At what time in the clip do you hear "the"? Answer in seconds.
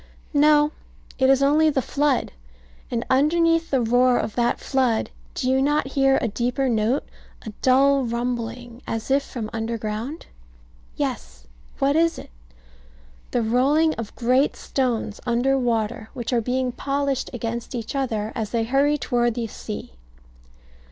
1.69-1.79, 3.69-3.81, 13.29-13.43, 19.35-19.45